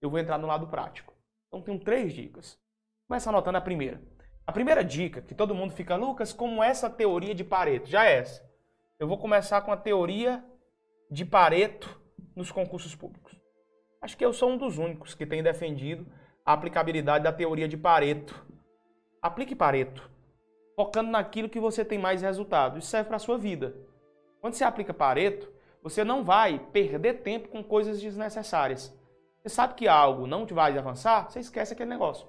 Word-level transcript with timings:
Eu 0.00 0.10
vou 0.10 0.18
entrar 0.18 0.38
no 0.38 0.48
lado 0.48 0.66
prático. 0.66 1.14
Então 1.46 1.62
tenho 1.62 1.78
três 1.78 2.12
dicas. 2.12 2.58
Começa 3.06 3.30
anotando 3.30 3.58
a 3.58 3.60
primeira. 3.60 4.02
A 4.44 4.50
primeira 4.52 4.82
dica, 4.82 5.22
que 5.22 5.34
todo 5.34 5.54
mundo 5.54 5.72
fica, 5.72 5.94
Lucas, 5.94 6.32
como 6.32 6.62
essa 6.62 6.90
teoria 6.90 7.34
de 7.34 7.44
Pareto? 7.44 7.88
Já 7.88 8.06
é 8.06 8.18
essa. 8.18 8.42
Eu 8.98 9.06
vou 9.06 9.16
começar 9.16 9.60
com 9.60 9.70
a 9.70 9.76
teoria 9.76 10.44
de 11.10 11.24
Pareto 11.24 12.00
nos 12.34 12.50
concursos 12.50 12.94
públicos. 12.94 13.40
Acho 14.00 14.16
que 14.16 14.24
eu 14.24 14.32
sou 14.32 14.50
um 14.50 14.56
dos 14.56 14.78
únicos 14.78 15.14
que 15.14 15.24
tem 15.24 15.42
defendido 15.42 16.06
a 16.44 16.54
aplicabilidade 16.54 17.22
da 17.22 17.32
teoria 17.32 17.68
de 17.68 17.76
Pareto. 17.76 18.44
Aplique 19.20 19.54
Pareto, 19.54 20.10
focando 20.74 21.10
naquilo 21.10 21.48
que 21.48 21.60
você 21.60 21.84
tem 21.84 21.98
mais 21.98 22.22
resultado. 22.22 22.78
Isso 22.78 22.88
serve 22.88 23.06
para 23.06 23.16
a 23.16 23.20
sua 23.20 23.38
vida. 23.38 23.76
Quando 24.42 24.54
você 24.54 24.64
aplica 24.64 24.92
Pareto, 24.92 25.48
você 25.80 26.02
não 26.02 26.24
vai 26.24 26.58
perder 26.72 27.22
tempo 27.22 27.46
com 27.46 27.62
coisas 27.62 28.00
desnecessárias. 28.00 28.92
Você 29.40 29.48
sabe 29.48 29.74
que 29.74 29.86
algo 29.86 30.26
não 30.26 30.44
te 30.44 30.52
vai 30.52 30.76
avançar, 30.76 31.30
você 31.30 31.38
esquece 31.38 31.72
aquele 31.72 31.90
negócio. 31.90 32.26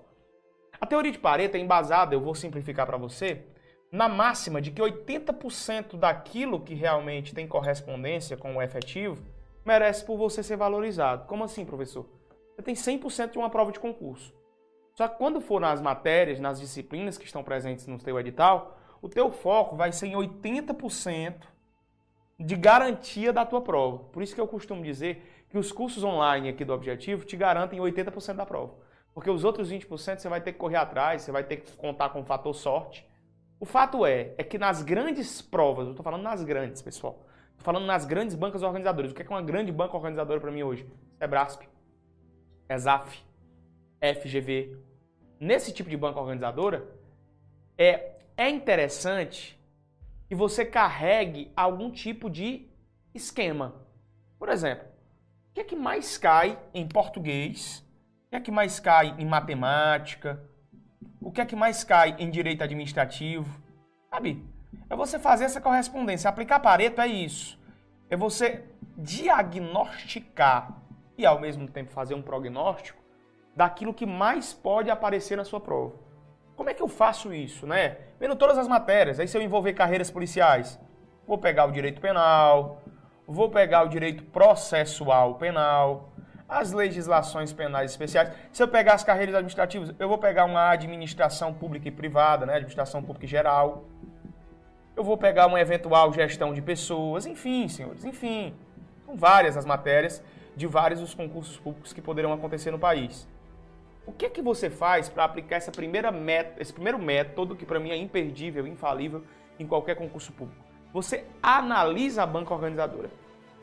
A 0.79 0.85
teoria 0.85 1.11
de 1.11 1.17
Pareto 1.17 1.57
é 1.57 1.59
embasada, 1.59 2.13
eu 2.13 2.21
vou 2.21 2.35
simplificar 2.35 2.85
para 2.85 2.97
você, 2.97 3.47
na 3.91 4.07
máxima 4.07 4.61
de 4.61 4.69
que 4.69 4.79
80% 4.79 5.97
daquilo 5.97 6.59
que 6.59 6.75
realmente 6.75 7.33
tem 7.33 7.47
correspondência 7.47 8.37
com 8.37 8.57
o 8.57 8.61
efetivo 8.61 9.25
merece 9.65 10.05
por 10.05 10.15
você 10.15 10.43
ser 10.43 10.55
valorizado. 10.55 11.25
Como 11.25 11.43
assim, 11.43 11.65
professor? 11.65 12.05
Você 12.55 12.61
tem 12.61 12.75
100% 12.75 13.31
de 13.31 13.39
uma 13.39 13.49
prova 13.49 13.71
de 13.71 13.79
concurso. 13.79 14.31
Só 14.93 15.07
que 15.07 15.17
quando 15.17 15.41
for 15.41 15.59
nas 15.59 15.81
matérias, 15.81 16.39
nas 16.39 16.59
disciplinas 16.59 17.17
que 17.17 17.25
estão 17.25 17.43
presentes 17.43 17.87
no 17.87 17.97
teu 17.97 18.19
edital, 18.19 18.77
o 19.01 19.09
teu 19.09 19.31
foco 19.31 19.75
vai 19.75 19.91
ser 19.91 20.05
em 20.05 20.13
80% 20.13 21.52
de 22.39 22.55
garantia 22.55 23.31
da 23.31 23.45
tua 23.45 23.61
prova. 23.61 23.99
Por 24.05 24.23
isso 24.23 24.33
que 24.33 24.41
eu 24.41 24.47
costumo 24.47 24.83
dizer 24.83 25.45
que 25.49 25.57
os 25.57 25.71
cursos 25.71 26.03
online 26.03 26.49
aqui 26.49 26.65
do 26.65 26.73
Objetivo 26.73 27.25
te 27.25 27.37
garantem 27.37 27.79
80% 27.79 28.35
da 28.35 28.45
prova. 28.45 28.73
Porque 29.13 29.29
os 29.29 29.43
outros 29.43 29.71
20% 29.71 30.17
você 30.17 30.27
vai 30.27 30.41
ter 30.41 30.53
que 30.53 30.57
correr 30.57 30.77
atrás, 30.77 31.21
você 31.21 31.31
vai 31.31 31.43
ter 31.43 31.57
que 31.57 31.71
contar 31.77 32.09
com 32.09 32.21
o 32.21 32.25
fator 32.25 32.53
sorte. 32.53 33.07
O 33.59 33.65
fato 33.65 34.05
é, 34.05 34.33
é 34.37 34.43
que 34.43 34.57
nas 34.57 34.81
grandes 34.81 35.41
provas, 35.41 35.85
eu 35.85 35.91
estou 35.91 36.03
falando 36.03 36.23
nas 36.23 36.43
grandes, 36.43 36.81
pessoal, 36.81 37.23
estou 37.51 37.63
falando 37.63 37.85
nas 37.85 38.05
grandes 38.05 38.35
bancas 38.35 38.63
organizadoras. 38.63 39.11
O 39.11 39.13
que 39.13 39.21
é 39.21 39.29
uma 39.29 39.41
grande 39.41 39.71
banca 39.71 39.95
organizadora 39.95 40.39
para 40.41 40.51
mim 40.51 40.63
hoje? 40.63 40.87
É 41.19 41.27
Brasp, 41.27 41.61
ESAF, 42.67 43.23
FGV. 44.01 44.75
Nesse 45.39 45.71
tipo 45.71 45.89
de 45.89 45.95
banca 45.95 46.19
organizadora, 46.19 46.85
é, 47.77 48.17
é 48.35 48.49
interessante 48.49 49.57
que 50.27 50.35
você 50.35 50.65
carregue 50.65 51.51
algum 51.55 51.91
tipo 51.91 52.29
de 52.29 52.67
esquema. 53.13 53.75
Por 54.39 54.49
exemplo, 54.49 54.87
o 55.49 55.53
que 55.53 55.61
é 55.61 55.63
que 55.63 55.75
mais 55.75 56.17
cai 56.17 56.59
em 56.73 56.87
português? 56.87 57.85
O 58.25 58.29
que 58.31 58.35
é 58.37 58.39
que 58.39 58.51
mais 58.51 58.79
cai 58.79 59.15
em 59.17 59.25
matemática? 59.25 60.43
O 61.21 61.31
que 61.31 61.39
é 61.39 61.45
que 61.45 61.55
mais 61.55 61.83
cai 61.83 62.15
em 62.19 62.29
direito 62.29 62.63
administrativo? 62.63 63.61
Sabe? 64.09 64.43
É 64.89 64.95
você 64.95 65.17
fazer 65.19 65.45
essa 65.45 65.61
correspondência. 65.61 66.29
Aplicar 66.29 66.59
Pareto 66.59 67.01
é 67.01 67.07
isso. 67.07 67.59
É 68.09 68.17
você 68.17 68.65
diagnosticar 68.97 70.81
e 71.17 71.25
ao 71.25 71.39
mesmo 71.39 71.67
tempo 71.67 71.91
fazer 71.91 72.13
um 72.15 72.21
prognóstico 72.21 73.01
daquilo 73.55 73.93
que 73.93 74.05
mais 74.05 74.53
pode 74.53 74.89
aparecer 74.89 75.37
na 75.37 75.45
sua 75.45 75.59
prova. 75.59 75.95
Como 76.55 76.69
é 76.69 76.73
que 76.73 76.81
eu 76.81 76.87
faço 76.87 77.33
isso, 77.33 77.65
né? 77.65 77.97
Vendo 78.19 78.35
todas 78.35 78.57
as 78.57 78.67
matérias, 78.67 79.19
aí 79.19 79.27
se 79.27 79.37
eu 79.37 79.41
envolver 79.41 79.73
carreiras 79.73 80.11
policiais, 80.11 80.79
vou 81.27 81.37
pegar 81.37 81.65
o 81.65 81.71
direito 81.71 81.99
penal, 81.99 82.81
vou 83.27 83.49
pegar 83.49 83.83
o 83.83 83.87
direito 83.87 84.23
processual 84.25 85.35
penal, 85.35 86.09
as 86.47 86.71
legislações 86.71 87.51
penais 87.51 87.91
especiais. 87.91 88.31
Se 88.51 88.61
eu 88.61 88.67
pegar 88.67 88.93
as 88.93 89.03
carreiras 89.03 89.33
administrativas, 89.33 89.93
eu 89.97 90.07
vou 90.07 90.17
pegar 90.17 90.45
uma 90.45 90.69
administração 90.69 91.53
pública 91.53 91.87
e 91.87 91.91
privada, 91.91 92.45
né? 92.45 92.53
Administração 92.53 93.01
pública 93.01 93.25
e 93.25 93.29
geral. 93.29 93.85
Eu 94.95 95.03
vou 95.03 95.17
pegar 95.17 95.47
uma 95.47 95.59
eventual 95.59 96.13
gestão 96.13 96.53
de 96.53 96.61
pessoas, 96.61 97.25
enfim, 97.25 97.67
senhores, 97.67 98.05
enfim. 98.05 98.53
São 99.05 99.15
várias 99.15 99.57
as 99.57 99.65
matérias 99.65 100.23
de 100.55 100.67
vários 100.67 100.99
dos 100.99 101.15
concursos 101.15 101.57
públicos 101.57 101.91
que 101.91 102.01
poderão 102.01 102.31
acontecer 102.31 102.69
no 102.69 102.77
país. 102.77 103.27
O 104.05 104.11
que 104.11 104.25
é 104.25 104.29
que 104.29 104.41
você 104.41 104.69
faz 104.69 105.07
para 105.07 105.23
aplicar 105.23 105.55
essa 105.55 105.71
primeira 105.71 106.11
met 106.11 106.59
esse 106.59 106.73
primeiro 106.73 106.99
método, 106.99 107.55
que 107.55 107.65
para 107.65 107.79
mim 107.79 107.89
é 107.89 107.95
imperdível, 107.95 108.67
infalível 108.67 109.23
em 109.57 109.65
qualquer 109.65 109.95
concurso 109.95 110.33
público? 110.33 110.61
Você 110.91 111.25
analisa 111.41 112.23
a 112.23 112.25
banca 112.25 112.53
organizadora. 112.53 113.09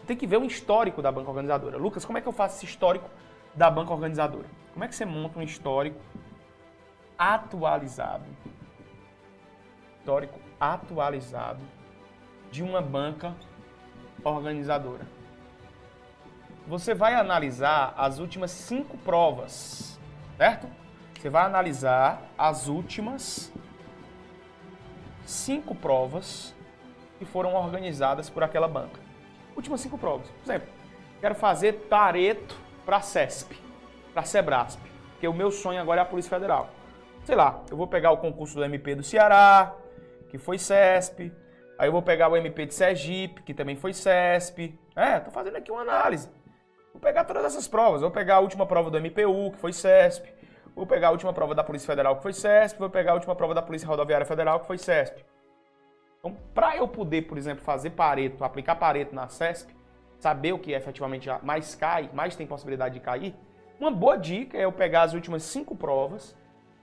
Tem 0.07 0.17
que 0.17 0.27
ver 0.27 0.39
o 0.39 0.45
histórico 0.45 1.03
da 1.03 1.13
banca 1.13 1.29
organizadora. 1.29 1.77
Lucas, 1.77 2.05
como 2.05 2.19
é 2.19 2.21
que 2.21 2.27
eu 2.27 2.33
faço 2.33 2.57
esse 2.57 2.65
histórico 2.65 3.09
da 3.55 3.71
banca 3.71 3.93
organizadora? 3.93 4.47
Como 4.73 4.85
é 4.85 4.89
que 4.89 4.95
você 4.95 5.05
monta 5.05 5.39
um 5.39 5.43
histórico 5.43 6.01
atualizado? 7.19 8.25
Histórico 9.99 10.41
atualizado 10.59 11.61
de 12.51 12.63
uma 12.63 12.81
banca 12.81 13.37
organizadora. 14.25 15.07
Você 16.67 16.95
vai 16.95 17.15
analisar 17.15 17.95
as 17.97 18.19
últimas 18.19 18.51
cinco 18.51 18.97
provas 18.99 20.00
certo? 20.41 20.67
Você 21.19 21.29
vai 21.29 21.45
analisar 21.45 22.23
as 22.39 22.67
últimas 22.67 23.53
cinco 25.27 25.75
provas 25.75 26.55
que 27.19 27.27
foram 27.27 27.55
organizadas 27.55 28.31
por 28.31 28.43
aquela 28.43 28.67
banca. 28.67 28.99
Últimas 29.55 29.83
cinco 29.83 29.99
provas. 29.99 30.31
Por 30.31 30.51
exemplo, 30.51 30.69
quero 31.21 31.35
fazer 31.35 31.75
Tareto 31.91 32.59
para 32.87 33.03
CESP, 33.03 33.55
para 34.15 34.23
Sebrasp, 34.23 34.81
porque 35.11 35.29
o 35.29 35.35
meu 35.35 35.51
sonho 35.51 35.79
agora 35.79 36.01
é 36.01 36.03
a 36.05 36.07
Polícia 36.07 36.31
Federal. 36.31 36.71
Sei 37.25 37.37
lá, 37.37 37.63
eu 37.71 37.77
vou 37.77 37.87
pegar 37.87 38.11
o 38.11 38.17
concurso 38.17 38.55
do 38.55 38.65
MP 38.65 38.95
do 38.95 39.03
Ceará, 39.03 39.75
que 40.31 40.39
foi 40.39 40.59
CESP, 40.59 41.31
aí 41.79 41.87
eu 41.87 41.93
vou 41.93 42.01
pegar 42.01 42.29
o 42.29 42.37
MP 42.39 42.65
de 42.65 42.73
Sergipe, 42.73 43.43
que 43.43 43.53
também 43.53 43.77
foi 43.77 43.93
CESP. 43.93 44.75
É, 44.97 45.21
tô 45.21 45.31
fazendo 45.31 45.57
aqui 45.57 45.71
uma 45.71 45.83
análise. 45.83 46.31
Vou 47.01 47.09
pegar 47.09 47.25
todas 47.25 47.47
essas 47.47 47.67
provas. 47.67 48.03
Vou 48.03 48.11
pegar 48.11 48.37
a 48.37 48.41
última 48.41 48.67
prova 48.67 48.91
do 48.91 49.01
MPU, 49.01 49.53
que 49.53 49.59
foi 49.59 49.73
CESP. 49.73 50.31
Vou 50.77 50.87
pegar 50.87 51.09
a 51.09 51.11
última 51.11 51.33
prova 51.33 51.55
da 51.55 51.65
Polícia 51.65 51.87
Federal, 51.87 52.17
que 52.17 52.23
foi 52.23 52.35
CESP. 52.35 52.79
Vou 52.79 52.91
pegar 52.91 53.13
a 53.13 53.15
última 53.15 53.35
prova 53.35 53.55
da 53.55 53.63
Polícia 53.63 53.89
Rodoviária 53.89 54.27
Federal, 54.27 54.61
que 54.61 54.67
foi 54.67 54.77
CESP. 54.77 55.25
Então, 56.19 56.37
para 56.53 56.77
eu 56.77 56.87
poder, 56.87 57.23
por 57.23 57.39
exemplo, 57.39 57.65
fazer 57.65 57.91
pareto, 57.91 58.45
aplicar 58.45 58.77
pareto 58.77 59.15
na 59.15 59.29
CESP, 59.29 59.75
saber 60.19 60.53
o 60.53 60.59
que 60.59 60.73
efetivamente 60.73 61.27
mais 61.43 61.75
cai, 61.75 62.11
mais 62.13 62.37
tem 62.37 62.47
possibilidade 62.47 62.93
de 62.93 63.01
cair, 63.01 63.35
uma 63.81 63.91
boa 63.91 64.19
dica 64.19 64.59
é 64.59 64.67
eu 64.67 64.73
pegar 64.73 65.05
as 65.05 65.15
últimas 65.15 65.43
cinco 65.43 65.75
provas, 65.75 66.37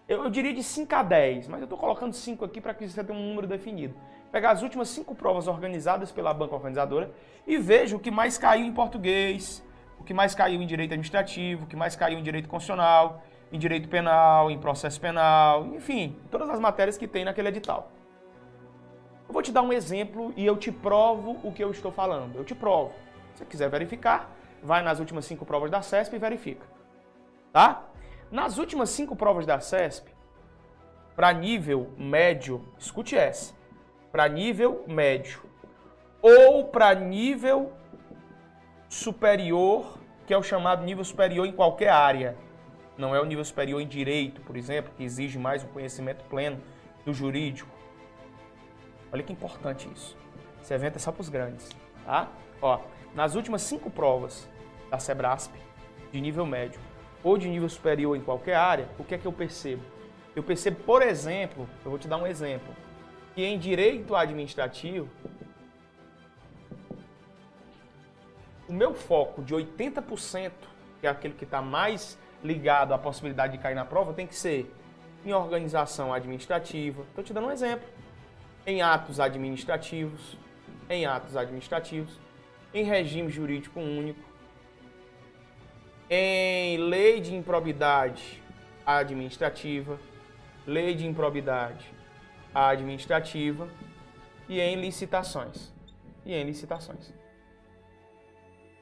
eu, 0.09 0.23
eu 0.23 0.31
diria 0.31 0.51
de 0.51 0.63
5 0.63 0.95
a 0.95 1.03
10, 1.03 1.47
mas 1.47 1.59
eu 1.59 1.65
estou 1.65 1.77
colocando 1.77 2.13
5 2.13 2.43
aqui 2.43 2.59
para 2.59 2.73
que 2.73 2.89
você 2.89 3.03
tenha 3.03 3.19
um 3.19 3.29
número 3.29 3.45
definido. 3.45 3.93
Pegar 4.31 4.49
as 4.49 4.63
últimas 4.63 4.89
cinco 4.89 5.13
provas 5.13 5.47
organizadas 5.47 6.11
pela 6.11 6.33
banca 6.33 6.55
organizadora 6.55 7.11
e 7.45 7.57
veja 7.57 7.95
o 7.95 7.99
que 7.99 8.09
mais 8.09 8.37
caiu 8.37 8.65
em 8.65 8.73
português, 8.73 9.63
que 10.07 10.13
mais 10.13 10.33
caiu 10.33 10.61
em 10.61 10.65
direito 10.65 10.93
administrativo, 10.93 11.67
que 11.67 11.75
mais 11.75 11.93
caiu 11.93 12.17
em 12.17 12.23
direito 12.23 12.47
constitucional, 12.47 13.21
em 13.51 13.59
direito 13.59 13.89
penal, 13.89 14.49
em 14.49 14.57
processo 14.57 14.99
penal, 15.01 15.65
enfim, 15.75 16.17
todas 16.31 16.49
as 16.49 16.61
matérias 16.61 16.97
que 16.97 17.05
tem 17.05 17.25
naquele 17.25 17.49
edital. 17.49 17.91
Eu 19.27 19.33
vou 19.33 19.41
te 19.41 19.51
dar 19.51 19.61
um 19.61 19.73
exemplo 19.73 20.33
e 20.37 20.45
eu 20.45 20.55
te 20.55 20.71
provo 20.71 21.37
o 21.43 21.51
que 21.51 21.61
eu 21.61 21.69
estou 21.71 21.91
falando. 21.91 22.37
Eu 22.37 22.45
te 22.45 22.55
provo. 22.55 22.93
Se 23.33 23.39
você 23.39 23.45
quiser 23.45 23.69
verificar, 23.69 24.31
vai 24.63 24.81
nas 24.81 24.99
últimas 24.99 25.25
cinco 25.25 25.45
provas 25.45 25.69
da 25.69 25.81
CESP 25.81 26.15
e 26.15 26.19
verifica. 26.19 26.65
Tá? 27.51 27.83
Nas 28.31 28.57
últimas 28.57 28.89
cinco 28.89 29.13
provas 29.13 29.45
da 29.45 29.59
CESP, 29.59 30.09
para 31.17 31.33
nível 31.33 31.91
médio, 31.97 32.65
escute 32.79 33.17
essa, 33.17 33.53
para 34.09 34.25
nível 34.29 34.85
médio 34.87 35.41
ou 36.21 36.63
para 36.65 36.95
nível 36.95 37.73
superior, 38.89 39.97
que 40.25 40.33
é 40.33 40.37
o 40.37 40.43
chamado 40.43 40.83
nível 40.83 41.03
superior 41.03 41.45
em 41.45 41.51
qualquer 41.51 41.89
área. 41.89 42.35
Não 42.97 43.15
é 43.15 43.21
o 43.21 43.25
nível 43.25 43.45
superior 43.45 43.81
em 43.81 43.87
direito, 43.87 44.41
por 44.41 44.55
exemplo, 44.55 44.91
que 44.95 45.03
exige 45.03 45.37
mais 45.37 45.63
um 45.63 45.67
conhecimento 45.67 46.23
pleno 46.25 46.59
do 47.05 47.13
jurídico. 47.13 47.69
Olha 49.11 49.23
que 49.23 49.31
importante 49.31 49.87
isso. 49.93 50.17
Esse 50.61 50.73
evento 50.73 50.95
é 50.95 50.99
só 50.99 51.11
para 51.11 51.21
os 51.21 51.29
grandes, 51.29 51.69
tá? 52.05 52.27
Ó, 52.61 52.79
nas 53.13 53.35
últimas 53.35 53.61
cinco 53.61 53.89
provas 53.89 54.49
da 54.89 54.99
Sebrasp, 54.99 55.53
de 56.11 56.19
nível 56.19 56.45
médio 56.45 56.79
ou 57.23 57.37
de 57.37 57.47
nível 57.47 57.69
superior 57.69 58.15
em 58.17 58.21
qualquer 58.21 58.55
área, 58.55 58.87
o 58.97 59.03
que 59.03 59.15
é 59.15 59.17
que 59.17 59.25
eu 59.25 59.31
percebo? 59.31 59.83
Eu 60.35 60.43
percebo, 60.43 60.77
por 60.83 61.01
exemplo, 61.01 61.67
eu 61.83 61.91
vou 61.91 61.99
te 61.99 62.07
dar 62.07 62.17
um 62.17 62.27
exemplo, 62.27 62.73
que 63.33 63.43
em 63.43 63.57
direito 63.57 64.15
administrativo 64.15 65.07
meu 68.77 68.93
foco 68.93 69.41
de 69.41 69.53
80%, 69.53 70.51
que 71.01 71.07
é 71.07 71.09
aquele 71.09 71.33
que 71.33 71.43
está 71.43 71.61
mais 71.61 72.17
ligado 72.43 72.93
à 72.93 72.97
possibilidade 72.97 73.53
de 73.53 73.59
cair 73.59 73.75
na 73.75 73.83
prova, 73.83 74.13
tem 74.13 74.27
que 74.27 74.35
ser 74.35 74.73
em 75.25 75.33
organização 75.33 76.13
administrativa. 76.13 77.01
Estou 77.01 77.23
te 77.23 77.33
dando 77.33 77.47
um 77.47 77.51
exemplo. 77.51 77.87
Em 78.65 78.81
atos 78.81 79.19
administrativos, 79.19 80.37
em 80.89 81.05
atos 81.05 81.35
administrativos, 81.35 82.19
em 82.73 82.83
regime 82.83 83.29
jurídico 83.29 83.79
único, 83.79 84.21
em 86.09 86.77
lei 86.77 87.19
de 87.19 87.35
improbidade 87.35 88.41
administrativa, 88.85 89.99
lei 90.65 90.93
de 90.93 91.05
improbidade 91.05 91.93
administrativa 92.53 93.67
e 94.47 94.59
em 94.59 94.75
licitações. 94.75 95.73
E 96.25 96.33
em 96.33 96.43
licitações. 96.45 97.13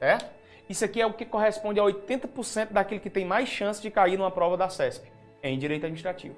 É? 0.00 0.18
Isso 0.68 0.84
aqui 0.84 1.00
é 1.00 1.06
o 1.06 1.12
que 1.12 1.24
corresponde 1.24 1.78
a 1.78 1.82
80% 1.84 2.72
daquilo 2.72 3.00
que 3.00 3.10
tem 3.10 3.24
mais 3.24 3.48
chance 3.48 3.80
de 3.80 3.90
cair 3.90 4.18
numa 4.18 4.30
prova 4.30 4.56
da 4.56 4.68
CESP, 4.68 5.10
em 5.42 5.58
direito 5.58 5.84
administrativo. 5.84 6.34